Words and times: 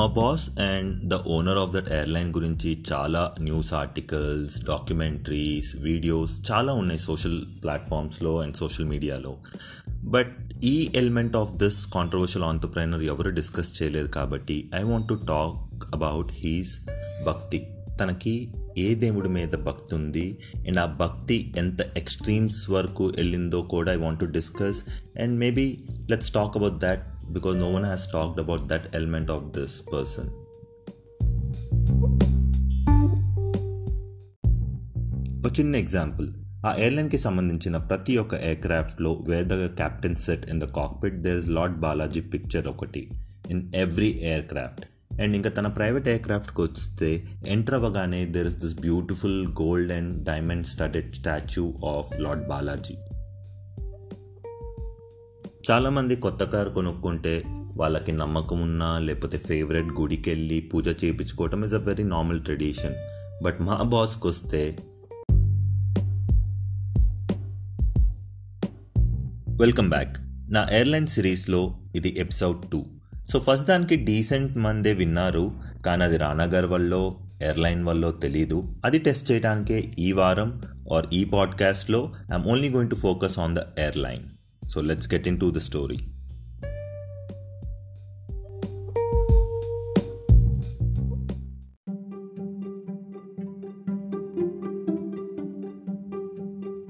మా 0.00 0.06
boss 0.06 0.58
and 0.58 1.04
the 1.04 1.14
owner 1.14 1.58
of 1.58 1.72
that 1.72 1.92
airline 1.92 2.34
గురించి 2.34 2.84
చాలా 2.92 3.32
న్యూస్ 3.40 3.74
ఆర్టికల్స్ 3.74 4.64
డాక్యుమెంటరీస్ 4.64 5.76
వీడియోస్ 5.76 6.52
చాలా 6.52 6.72
ఉన్నాయి 6.72 7.00
సోషల్ 7.00 7.42
ప్లాట్ఫామ్స్లో 7.62 8.40
అండ్ 8.40 8.56
సోషల్ 8.56 8.84
మీడియాలో 8.84 9.36
బట్ 10.04 10.36
ఈ 10.64 10.90
element 10.94 11.36
of 11.36 11.52
this 11.52 11.86
controversial 11.86 12.46
entrepreneur 12.46 13.02
ఎవరు 13.02 13.30
డిస్కస్ 13.30 13.82
చేయలేదు 13.82 14.08
కాబట్టి 14.08 14.70
I 14.74 14.82
want 14.82 15.08
to 15.08 15.14
talk 15.14 15.84
about 15.94 16.28
his 16.32 16.80
భక్తి. 17.26 17.66
తనకి 18.00 18.54
ఏ 18.78 18.94
దేవుడి 18.94 19.28
మీద 19.28 19.48
భక్తి 19.48 19.94
ఉంది? 19.94 20.38
అండ్ 20.56 20.78
ఆ 20.78 20.84
భక్తి 20.84 21.54
ఎంత 21.56 21.80
ఎక్స్ట్రీమ్స్ 21.96 22.70
వరకు 22.70 23.06
వెళ్ళిందో 23.06 23.62
కూడా 23.62 23.92
I 23.92 23.96
want 23.96 24.20
to 24.20 24.24
discuss 24.24 24.84
and 25.20 25.38
maybe 25.38 25.78
let's 26.10 26.30
talk 26.30 26.56
about 26.56 26.78
that 26.78 27.09
because 27.32 27.56
no 27.56 27.68
one 27.68 27.82
has 27.84 28.06
talked 28.06 28.38
about 28.38 28.68
that 28.68 28.86
element 28.92 29.30
of 29.30 29.52
this 29.52 29.80
person. 29.92 30.26
ఒక 35.40 35.52
చిన్న 35.60 35.76
ఎగ్జాంపుల్ 35.76 36.28
ఆ 36.64 36.70
ఎయిర్లైన్కి 36.74 37.18
సంబంధించిన 37.18 37.76
ప్రతి 37.76 38.16
ఒక్క 38.16 38.34
ఎయిర్క్రాఫ్ట్లో 38.34 39.24
where 39.26 39.46
the 39.46 39.66
captain 39.66 40.16
sat 40.16 40.50
in 40.50 40.60
the 40.60 40.64
cockpit 40.64 41.22
there 41.22 41.38
is 41.38 41.50
Lord 41.50 41.76
Balaji 41.78 42.20
picture 42.20 42.68
ఒకటి 42.68 43.02
in 43.50 43.74
every 43.74 44.10
aircraft 44.32 44.84
and 45.22 45.36
ఇంకా 45.36 45.50
తన 45.50 45.66
ప్రైవేట్ 45.66 46.08
ఎయిర్క్రాఫ్ట్కి 46.08 46.62
వస్తే 46.62 47.08
ఎంటర్ 47.48 47.74
అవ్వగానే 47.74 48.24
there 48.26 48.46
is 48.46 48.54
this 48.54 48.76
beautiful 48.80 49.46
gold 49.62 49.92
and 49.92 50.24
diamond 50.24 50.66
studded 50.66 51.10
statue 51.14 51.74
of 51.84 52.20
Lord 52.20 52.46
Balaji 52.48 52.96
చాలామంది 55.70 56.16
కొత్త 56.16 56.44
కారు 56.44 56.70
కొనుక్కుంటే 56.70 57.42
వాళ్ళకి 57.76 58.12
నమ్మకం 58.12 58.60
ఉన్నా 58.60 58.98
లేకపోతే 58.98 59.38
ఫేవరెట్ 59.38 59.86
గుడికి 59.86 60.30
వెళ్ళి 60.30 60.60
పూజ 60.60 60.88
చేయించుకోవటం 60.88 61.64
is 61.64 61.74
a 61.74 61.78
very 61.78 62.04
normal 62.04 62.40
tradition 62.40 62.94
but 63.44 63.60
మా 63.60 63.74
బాస్కి 63.74 64.26
వస్తే 64.26 64.76
వెల్కమ్ 69.48 69.88
బ్యాక్ 69.88 70.16
నా 70.48 70.68
ఎయిర్లైన్ 70.72 71.06
సిరీస్లో 71.06 71.78
ఇది 71.94 72.14
ఎపిసోడ్ 72.18 72.70
టూ 72.72 72.86
సో 73.28 73.38
ఫస్ట్ 73.38 73.66
దానికి 73.66 73.96
డీసెంట్ 73.96 74.56
మందే 74.56 74.92
విన్నారు 74.92 75.52
కానీ 75.86 76.02
అది 76.04 76.16
రానాగర్ 76.16 76.66
వల్ల 76.66 77.12
ఎయిర్లైన్ 77.42 77.84
వల్ల 77.84 78.10
తెలీదు. 78.10 78.74
అది 78.84 78.98
టెస్ట్ 78.98 79.32
చేయడానికే 79.32 79.90
ఈ 79.98 80.12
వారం 80.12 80.62
ఆర్ 80.94 81.06
ఈ 81.12 81.24
పాడ్కాస్ట్లో 81.24 82.12
I'm 82.32 82.44
only 82.44 82.68
going 82.68 82.90
to 82.90 82.94
focus 82.94 83.38
on 83.38 83.56
the 83.56 83.58
airline 83.78 84.22
So 84.70 84.80
let's 84.80 85.06
get 85.06 85.26
into 85.26 85.50
the 85.50 85.60
story. 85.60 85.98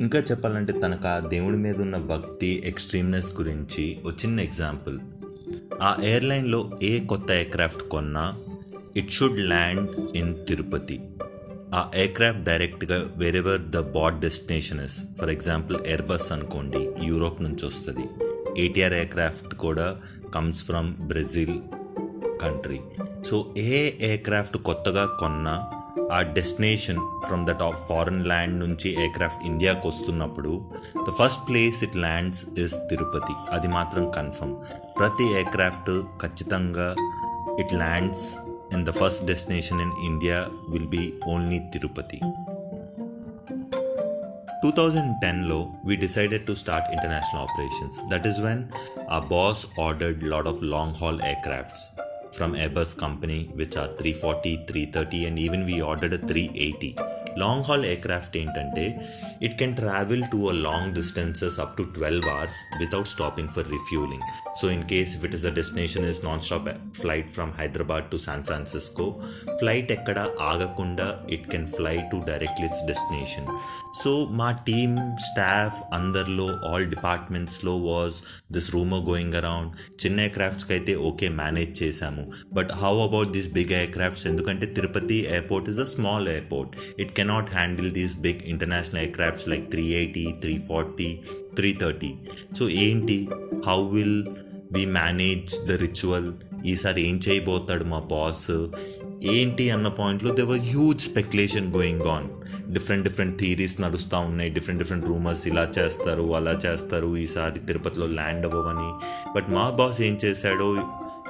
ఇంకా 0.00 0.18
చెప్పాలంటే 0.30 0.72
తనకు 0.72 1.08
ఆ 1.08 1.18
దేవుడి 1.32 1.56
మీద 1.56 1.80
ఉన్న 1.80 1.96
భక్తి 2.12 2.62
ఎక్స్ట్రీమ్నెస్ 2.64 3.30
గురించి 3.40 3.84
ఒక 4.04 4.12
చిన్న 4.24 4.40
ఎగ్జాంపుల్ 4.40 4.96
ఆ 5.82 5.96
ఎయిర్లైన్లో 6.04 6.60
ఏ 6.82 6.92
కొత్త 7.04 7.30
ఎయిర్క్రాఫ్ట్ 7.30 7.84
కొన్నా 7.88 8.24
it 8.96 9.10
should 9.10 9.40
land 9.52 9.90
in 10.16 10.46
Tirupati 10.48 10.96
ఆ 11.74 11.90
ఎయిర్క్రాఫ్ట్ 11.94 12.42
డైరెక్ట్గా 12.42 12.96
wherever 13.16 13.62
the 13.70 13.80
bad 13.94 14.20
destination 14.20 14.80
is 14.80 14.96
for 15.18 15.30
example 15.30 15.76
Airbus 15.86 16.32
అనుకోండి 16.32 16.88
యూరోప్ 17.02 17.42
నుంచి 17.42 17.66
వస్తుంది. 17.66 18.04
ఏటీఆర్ 18.58 18.92
ఎయిర్క్రాఫ్ట్ 18.92 19.54
కూడా 19.56 19.86
comes 20.34 20.64
from 20.64 20.94
Brazil 21.08 21.54
country 22.40 22.80
so 23.30 23.36
A 23.56 23.78
aircraft 24.08 24.56
కొత్తగా 24.58 25.06
కొన్నా 25.20 25.54
ఆ 26.12 26.22
destination 26.32 27.00
from 27.26 27.46
that 27.46 27.62
of 27.62 27.88
foreign 27.88 28.26
land 28.26 28.58
నుంచి 28.58 28.88
ఎయిర్క్రాఫ్ట్ 29.00 29.46
ఇండియాకి 29.46 29.88
వస్తున్నప్పుడు 29.88 30.52
the 31.06 31.10
first 31.20 31.48
place 31.48 31.84
it 31.84 31.96
lands 31.96 32.58
is 32.58 32.76
Tirupati 32.90 33.34
అది 33.50 33.68
మాత్రం 33.68 34.10
కన్ఫర్మ్ 34.10 34.54
ప్రతి 34.96 35.24
ఎయిర్క్రాఫ్ట్ 35.34 35.90
ఖచ్చితంగా 36.22 36.88
it 37.58 37.74
lands 37.74 38.26
and 38.71 38.85
the 38.85 38.93
first 38.93 39.25
destination 39.25 39.79
in 39.79 39.91
India 40.03 40.49
will 40.69 40.87
be 40.87 41.03
only 41.25 41.59
Tirupati. 41.73 42.19
2010 44.61 45.47
low 45.47 45.63
we 45.83 45.95
decided 45.95 46.47
to 46.47 46.55
start 46.55 46.83
international 46.91 47.43
operations 47.47 47.99
that 48.09 48.25
is 48.25 48.39
when 48.41 48.61
our 49.09 49.21
boss 49.21 49.67
ordered 49.77 50.23
a 50.23 50.25
lot 50.25 50.47
of 50.47 50.61
long 50.61 50.93
haul 50.93 51.19
aircrafts 51.19 51.83
from 52.33 52.53
airbus 52.53 52.97
company 52.97 53.41
which 53.53 53.77
are 53.77 53.89
340 53.99 54.65
330 54.71 55.25
and 55.27 55.37
even 55.37 55.65
we 55.65 55.81
ordered 55.91 56.13
a 56.13 56.21
380 56.31 56.95
long 57.41 57.65
haul 57.67 57.85
aircraft 57.91 58.35
ఏంటంటే 58.41 58.83
it 59.45 59.55
can 59.61 59.73
travel 59.79 60.23
to 60.33 60.37
a 60.51 60.53
long 60.67 60.91
distances 60.99 61.57
up 61.63 61.73
to 61.79 61.83
twelve 61.95 62.27
hours 62.33 62.59
without 62.81 63.09
stopping 63.15 63.51
for 63.55 63.67
refuelling 63.75 64.27
So 64.60 64.70
in 64.70 64.82
case 64.82 65.16
if 65.16 65.24
it 65.24 65.34
is 65.34 65.42
the 65.42 65.54
destination 65.54 66.10
is 66.10 66.24
non 66.24 66.40
stop 66.40 66.68
flight 67.00 67.30
from 67.30 67.52
Hyderabad 67.58 68.04
to 68.04 68.16
San 68.16 68.44
Francisco 68.44 69.22
flight 69.58 69.92
ఎక్కడ 69.92 70.28
ఆగకుండా 70.40 71.26
it 71.30 71.50
can 71.50 71.66
fly 71.66 71.96
to 72.12 72.22
directly 72.28 72.66
its 72.66 72.86
destination 72.86 73.46
so 74.04 74.24
మా 74.24 74.50
team 74.50 74.96
staff 75.18 75.94
అందరిలో 75.94 76.68
all 76.68 76.86
డిపార్ట్మెంట్స్లో 76.86 77.76
was 77.76 78.14
this 78.52 78.70
rumour 78.74 79.00
going 79.00 79.34
around 79.34 79.72
చిన్న 80.06 80.20
ఎయిర్క్రాఫ్ట్స్కి 80.20 80.72
అయితే 80.72 80.96
okay 80.96 81.28
manage 81.28 81.82
చేశాము. 81.82 82.32
But 82.52 82.72
how 82.72 83.00
about 83.00 83.30
this 83.30 83.48
big 83.48 83.72
aircrafts 83.72 84.26
ఎందుకంటే 84.26 84.66
Tirupati 84.66 85.16
airport 85.16 85.70
is 85.70 85.78
a 85.78 85.84
small 85.84 86.28
airport 86.28 87.00
it 87.00 87.12
cannot 87.12 87.50
handle 87.50 87.92
these 87.92 88.14
cannot 88.20 88.84
handle 88.84 89.14
these 89.30 89.48
like 89.48 89.70
three 89.70 89.82
eighty 89.82 90.34
three 90.40 90.58
380, 90.58 91.12
340, 91.56 92.08
330. 92.10 92.60
So, 92.60 92.68
ఏంటి? 92.68 93.28
How 93.66 93.88
will 93.88 94.24
we 94.72 94.86
manage 94.86 95.68
the 95.68 95.72
ritual 95.72 96.32
ఈసారి 96.66 97.08
ఏం 97.08 97.20
చేయబోతాడు 97.28 97.84
మా 97.84 97.98
boss 97.98 98.66
ఏంటి 99.22 99.70
అన్న 99.70 99.88
పాయింట్లో 99.88 100.34
there 100.34 100.42
were 100.42 100.60
huge 100.60 101.00
speculation 101.00 101.74
going 101.74 102.02
on 102.02 102.28
different 102.72 103.04
different 103.08 103.38
theories 103.38 103.80
నడుస్తూ 103.80 104.18
ఉన్నాయి. 104.18 104.50
డిఫరెంట్ 104.50 104.82
డిఫరెంట్ 104.82 105.08
రూమర్స్ 105.08 105.46
ఇలా 105.46 105.68
చేస్తారు 105.78 106.36
అలా 106.36 106.52
చేస్తారు. 106.66 107.16
ఈసారి 107.16 107.58
తిరుపతిలో 107.58 108.06
ల్యాండ్ 108.06 108.46
అవ్వవని. 108.46 108.90
బట్ 109.36 109.48
మా 109.48 109.70
బాస్ 109.70 110.00
ఏం 110.00 110.18
చేశాడో? 110.24 110.76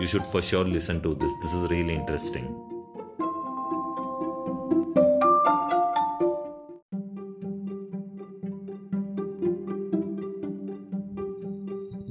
You 0.00 0.06
should 0.06 0.24
for 0.24 0.42
sure 0.42 0.68
listen 0.68 1.00
to 1.00 1.08
this 1.08 1.46
this 1.46 1.54
is 1.54 1.70
really 1.70 1.94
interesting 1.94 2.48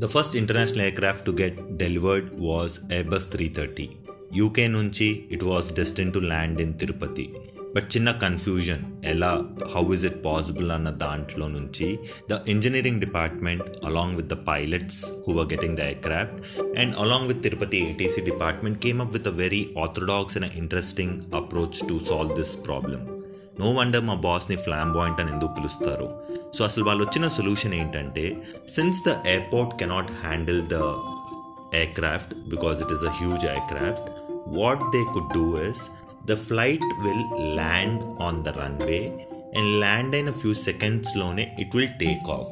The 0.09 0.16
first 0.16 0.34
international 0.34 0.81
aircraft 0.81 1.24
to 1.25 1.34
get 1.34 1.78
delivered 1.78 2.31
was 2.40 2.80
Airbus 2.90 3.25
330. 3.25 3.86
UK 4.34 4.66
నుంచి 4.68 5.08
it 5.36 5.44
was 5.44 5.68
destined 5.74 6.14
to 6.16 6.20
land 6.31 6.62
in 6.62 6.74
Tirupati 6.74 7.25
but 7.75 7.88
చిన్న 7.96 8.12
confusion 8.24 8.81
ఎలా 9.03 9.31
how 9.74 9.84
is 9.96 10.06
it 10.09 10.18
possible 10.25 10.72
అన్న 10.72 10.90
దాంట్లో 11.03 11.48
నుంచి 11.48 11.88
the 12.31 12.40
engineering 12.53 13.03
department 13.06 13.69
along 13.90 14.18
with 14.22 14.31
the 14.34 14.40
pilots 14.50 15.00
who 15.28 15.36
are 15.44 15.52
getting 15.53 15.78
the 15.81 15.86
aircraft 15.92 16.40
and 16.81 16.96
along 17.06 17.30
with 17.31 17.44
Tirupati 17.48 17.81
ATC 17.92 18.24
department 18.31 18.81
came 18.88 19.02
up 19.06 19.16
with 19.18 19.31
a 19.34 19.38
very 19.44 19.62
orthodox 19.86 20.38
and 20.42 20.52
interesting 20.64 21.16
approach 21.42 21.80
to 21.92 21.98
solve 22.12 22.36
this 22.42 22.56
problem 22.68 23.06
no 23.59 23.70
wonder 23.72 24.03
మా 24.09 24.16
బాస్ని 24.25 24.58
ఫ్లామ్ 24.66 24.92
buoyant 24.94 25.20
అని 25.22 25.31
ఎందుకు 25.31 25.53
పిలుస్తారు? 25.58 26.08
So 26.58 26.64
అసలు 26.66 26.84
వాళ్ళు 26.84 27.03
వచ్చిన 27.06 27.28
solution 27.38 27.74
ఏంటంటే 27.74 28.25
since 28.75 29.02
the 29.08 29.16
airport 29.34 29.74
cannot 29.81 30.12
handle 30.25 30.62
the 30.75 30.78
aircraft 31.80 32.30
because 32.51 32.78
it 32.83 32.92
is 32.94 33.01
a 33.10 33.12
huge 33.18 33.44
aircraft 33.51 34.06
what 34.60 34.80
they 34.94 35.01
could 35.13 35.28
do 35.39 35.44
is 35.66 35.80
the 36.30 36.38
flight 36.45 36.86
will 37.04 37.22
land 37.60 38.00
on 38.28 38.36
the 38.45 38.54
runway 38.60 39.01
and 39.57 39.68
land 39.83 40.16
in 40.19 40.28
a 40.31 40.36
few 40.39 40.54
seconds 40.63 41.10
లోనే 41.22 41.45
it 41.63 41.69
will 41.78 41.92
take 42.04 42.25
off. 42.38 42.51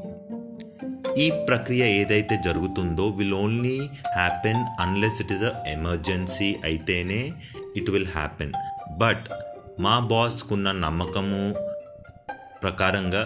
ఈ 1.24 1.26
ప్రక్రియ 1.50 1.84
ఏదైతే 2.00 2.36
జరుగుతుందో 2.48 3.08
will 3.20 3.36
only 3.44 3.78
happen 4.18 4.62
unless 4.86 5.22
it 5.24 5.32
is 5.38 5.46
a 5.52 5.54
emergency 5.76 6.50
అయితేనే 6.70 7.22
it 7.80 7.90
will 7.96 8.10
happen 8.18 8.54
but 9.04 9.26
మా 9.84 9.96
బాస్కున్న 10.12 10.72
నమ్మకము 10.86 11.44
ప్రకారంగా 12.64 13.26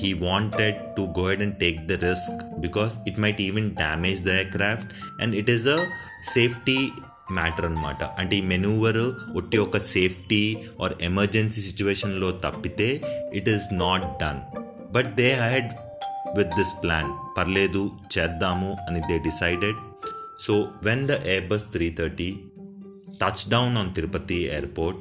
he 0.00 0.08
wanted 0.24 0.74
to 0.96 1.02
go 1.16 1.22
ahead 1.26 1.40
and 1.44 1.54
take 1.62 1.78
the 1.88 1.96
risk 2.00 2.32
because 2.64 2.92
it 3.10 3.16
might 3.22 3.38
even 3.46 3.64
damage 3.80 4.20
the 4.26 4.32
aircraft 4.32 4.88
and 5.22 5.30
it 5.40 5.48
is 5.54 5.64
a 5.74 5.78
safety 6.34 6.80
matter 7.36 7.66
అనమాట 7.68 8.00
అంటే 8.20 8.34
ఈ 8.40 8.44
manoeuvre 8.52 8.98
ఒట్టి 9.38 9.58
ఒక 9.64 9.78
సేఫ్టీ 9.90 10.40
ఆర్ 10.84 10.94
ఎమర్జెన్సీ 11.08 11.60
సిచ్యువేషన్లో 11.66 12.28
తప్పితే 12.44 12.88
it 13.38 13.48
is 13.52 13.66
not 13.82 14.06
done 14.22 14.40
but 14.96 15.10
they 15.20 15.28
had 15.42 15.68
with 16.38 16.52
this 16.58 16.74
plan 16.82 17.10
పర్లేదు 17.36 17.82
చేద్దాము 18.14 18.70
అని 18.86 19.02
they 19.10 19.18
decided 19.28 19.78
so 20.46 20.54
when 20.88 21.04
the 21.10 21.20
Airbus 21.34 21.68
three 21.74 21.88
thirty 22.00 22.28
touch 23.22 23.44
down 23.54 23.78
on 23.82 23.92
Tirupati 23.98 24.40
airport 24.56 25.00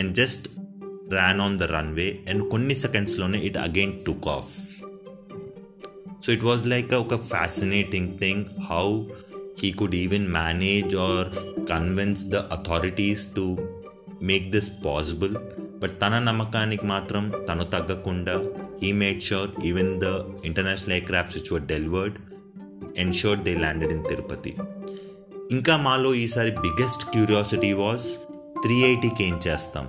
and 0.00 0.12
just 0.14 0.44
ran 1.12 1.40
on 1.40 1.56
the 1.58 1.66
runway 1.72 2.08
and 2.30 2.42
కొన్ని 2.50 2.74
సెకండ్స్లోనే 2.84 3.38
it 3.48 3.58
again 3.58 3.94
took 4.06 4.28
off 4.28 4.52
so 6.24 6.28
it 6.32 6.44
was 6.44 6.62
like 6.66 6.92
ఒక 6.96 7.16
fascinating 7.30 8.10
thing 8.18 8.44
how 8.70 8.86
he 9.60 9.70
could 9.72 9.96
even 9.96 10.26
manage 10.36 10.92
or 11.06 11.28
convince 11.70 12.24
the 12.26 12.40
authorities 12.52 13.24
to 13.36 13.46
make 14.22 14.46
this 14.50 14.70
possible 14.86 15.34
but 15.82 15.94
తన 16.00 16.14
నమ్మకానికి 16.20 16.86
మాత్రం 16.86 17.24
తను 17.48 17.64
తగ్గకుండా 17.74 18.36
he 18.82 18.90
made 18.94 19.22
sure 19.22 19.50
even 19.66 19.92
the 20.00 20.08
international 20.44 20.94
aircrafts 21.06 21.36
which 21.38 21.52
were 21.52 21.66
delivered 21.66 22.18
ensured 22.98 23.44
they 23.44 23.54
landed 23.56 23.92
in 23.92 24.04
Tirupati 24.08 24.52
ఇంకా 25.50 25.76
మాలో 25.78 26.10
ఈసారి 26.14 26.50
biggest 26.60 27.04
curiosity 27.12 27.72
was 27.74 28.08
three 28.62 28.76
ఎయిటీకి 28.84 29.22
ఏం 29.24 29.40
చేస్తాం? 29.46 29.86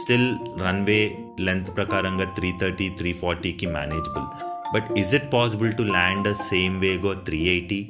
స్టిల్ 0.00 0.28
రన్వే 0.60 1.00
లెంత్ 1.40 1.76
ప్రకారంగా 1.76 2.24
త్రీ 2.36 2.52
థర్టీ 2.60 2.88
త్రీ 2.98 3.12
ఫార్టీకి 3.12 3.66
manageable 3.66 4.26
but 4.74 4.98
is 4.98 5.14
it 5.14 5.32
possible 5.32 5.72
to 5.72 5.82
land 5.90 6.28
same 6.42 6.80
వేగో 6.80 7.14
three 7.26 7.38
eighty? 7.48 7.80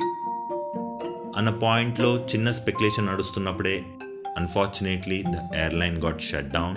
అన్న 1.36 1.50
పాయింట్లో 1.62 2.18
చిన్న 2.32 2.52
speculation 2.52 3.06
నడుస్తున్నప్పుడే 3.06 3.76
unfortunately 4.36 5.22
the 5.22 5.36
airline 5.56 5.98
got 5.98 6.20
shut 6.20 6.50
down 6.50 6.76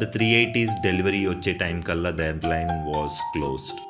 the 0.00 0.10
three 0.12 0.26
eighties 0.32 0.74
delivery 0.84 1.26
వచ్చే 1.26 1.52
time 1.54 1.80
కల్లా 1.80 2.10
the 2.10 2.22
airline 2.22 2.72
was 2.88 3.18
closed 3.32 3.80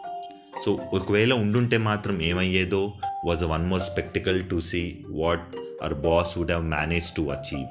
so 0.65 0.73
ఒకవేళ 0.93 1.33
ఉండుంటే 1.35 1.79
మాత్రం 1.83 2.23
ఏమయ్యేదో 2.23 2.83
was 3.27 3.45
one 3.45 3.67
more 3.67 3.83
spectacle 3.83 4.43
to 4.51 4.61
see 4.71 4.83
what 5.23 5.49
our 5.83 5.95
boss 6.07 6.39
would 6.39 6.51
have 6.51 6.67
manage 6.77 7.09
to 7.17 7.23
achieve 7.31 7.71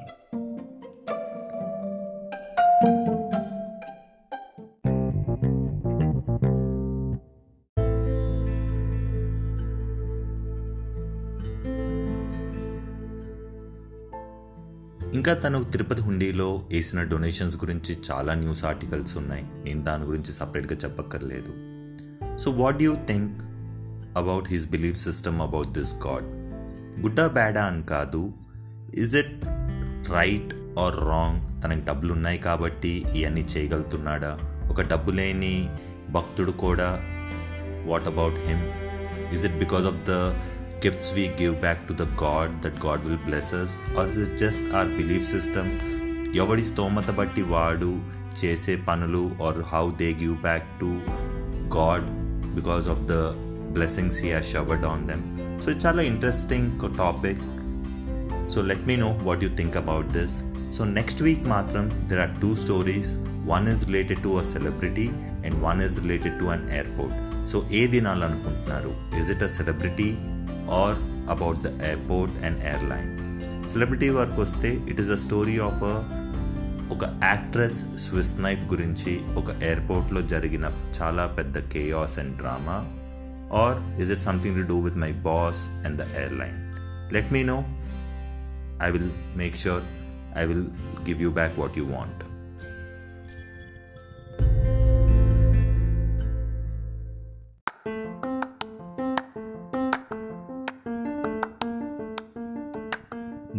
ఇంకా 15.22 15.34
తను 15.34 15.64
తిరుపతి 15.64 16.02
హుండీలో 16.02 16.66
వేసిన 16.72 17.04
donations 17.04 17.56
గురించి 17.56 17.98
చాలా 18.12 18.34
న్యూస్ 18.34 18.66
ఆర్టికల్స్ 18.66 19.18
ఉన్నాయి. 19.18 19.44
నేను 19.44 19.84
దాని 19.84 20.04
గురించి 20.04 20.32
సపరేట్గా 20.32 20.78
చెప్పక్కర్లేదు. 20.84 21.52
So 22.38 22.52
what 22.52 22.84
you 22.84 22.96
think 22.96 23.42
about 24.18 24.46
his 24.50 24.70
belief 24.70 24.98
system 24.98 25.42
about 25.42 25.68
this 25.68 25.96
god 25.96 26.24
గుడ్డా 27.02 27.28
బ్యాడా 27.28 27.64
అని 27.64 27.84
కాదు. 27.84 28.34
Is 28.96 29.16
it 29.16 29.46
right 30.12 30.54
or 30.80 30.96
wrong 30.96 31.64
తనకి 31.64 31.86
డబ్బులు 31.86 32.14
ఉన్నాయి 32.14 32.38
కాబట్టి 32.38 33.06
ఇవన్నీ 33.16 33.46
చేయగలుగుతున్నాడా? 33.58 34.40
ఒక 34.70 34.82
డబ్బు 34.82 35.12
లేని 35.12 35.70
భక్తుడు 36.10 36.52
కూడా 36.52 37.00
what 37.86 38.08
about 38.08 38.36
him 38.48 38.64
is 39.34 39.46
it 39.46 39.60
because 39.60 39.86
of 39.86 40.02
the 40.10 40.12
gifts 40.82 41.14
we 41.16 41.28
give 41.40 41.62
back 41.62 41.86
to 41.88 41.94
the 41.94 42.08
God 42.18 42.62
that 42.64 42.80
God 42.80 43.06
will 43.06 43.20
bless 43.20 43.54
us, 43.54 43.82
or 43.96 44.06
is 44.06 44.18
it 44.20 44.38
just 44.38 44.64
our 44.74 44.88
belief 45.00 45.24
system? 45.34 45.68
ఎవడి 46.42 46.64
స్తోమత 46.70 47.10
బట్టి 47.18 47.42
వాడు 47.54 47.90
చేసే 48.40 48.74
పనులు 48.88 49.24
or 49.48 49.58
how 49.72 49.82
they 50.02 50.08
give 50.22 50.36
back 50.46 50.68
to 50.82 50.90
god 51.76 52.08
because 52.58 52.86
of 52.94 53.02
the 53.12 53.16
blessings 53.76 54.20
he 54.24 54.30
has 54.36 54.52
showered 54.54 54.86
on 54.92 55.04
them 55.10 55.24
so 55.64 55.68
ఇది 55.74 55.80
చాలా 55.86 56.04
interesting 56.12 56.70
topic 57.02 57.44
so 58.54 58.62
let 58.70 58.86
me 58.92 58.98
know 59.04 59.12
what 59.28 59.44
you 59.48 59.52
think 59.60 59.78
about 59.84 60.10
this 60.20 60.38
so 60.78 60.84
next 60.98 61.24
week 61.28 61.46
మాత్రం 61.56 61.86
there 62.12 62.24
are 62.26 62.36
two 62.44 62.52
stories 62.64 63.12
one 63.54 63.68
is 63.74 63.86
related 63.90 64.24
to 64.28 64.34
a 64.44 64.48
celebrity 64.56 65.08
and 65.46 65.58
one 65.68 65.82
is 65.88 65.98
related 66.06 66.38
to 66.44 66.48
an 66.56 66.66
airport 66.78 67.18
so 67.52 67.60
A 67.80 67.84
దినాలనుకుంటున్నారు 67.96 68.92
is 69.22 69.32
it 69.36 69.46
a 69.50 69.52
celebrity 69.60 70.10
or 70.80 70.98
about 71.30 71.60
the 71.60 71.72
airport 71.84 72.36
and 72.46 72.60
airline 72.70 73.10
celebrity 73.66 74.10
work 74.18 74.38
వస్తే 74.40 74.70
it 74.92 75.02
is 75.02 75.12
a 75.12 75.20
story 75.26 75.56
of 75.68 75.82
a 75.86 75.96
ఒక 76.96 77.04
actress 77.24 77.80
Swiss 78.06 78.32
knife 78.40 78.64
గురించి 78.72 79.12
ఒక 79.38 79.50
ఎయిర్పోర్ట్లో 79.64 80.22
జరిగిన 80.34 80.66
చాలా 80.98 81.26
పెద్ద 81.38 81.58
chaos 81.74 82.18
and 82.20 82.34
drama 82.38 82.78
or 83.62 83.80
is 84.02 84.12
it 84.12 84.24
something 84.24 84.58
to 84.58 84.66
do 84.68 84.80
with 84.80 84.98
my 84.98 85.12
boss 85.28 85.62
and 85.86 85.98
the 85.98 86.08
airline 86.18 86.58
let 87.16 87.32
me 87.34 87.44
know 87.44 87.60
I 88.84 88.90
will 88.92 89.12
make 89.36 89.58
sure 89.58 89.86
I 90.38 90.46
will 90.52 90.68
give 91.08 91.22
you 91.22 91.32
back 91.32 91.56
what 91.60 91.78
you 91.78 91.86
want 91.92 92.22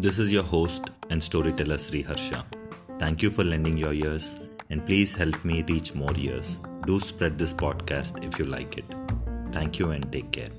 This 0.03 0.19
is 0.19 0.33
your 0.33 0.43
host 0.43 0.91
and 1.11 1.23
storyteller 1.23 1.79
Sri 1.79 2.03
Harsha. 2.03 2.45
Thank 2.99 3.23
you 3.23 3.31
for 3.31 3.45
lending 3.45 3.77
your 3.77 3.93
ears 3.93 4.41
and 4.69 4.85
please 4.85 5.15
help 5.15 5.45
me 5.45 5.63
reach 5.69 5.95
more 5.95 6.13
ears. 6.17 6.59
Do 6.89 6.99
spread 6.99 7.39
this 7.39 7.53
podcast 7.53 8.27
if 8.27 8.37
you 8.37 8.47
like 8.47 8.79
it. 8.79 8.85
Thank 9.53 9.79
you 9.79 9.93
and 9.93 10.11
take 10.11 10.33
care. 10.33 10.51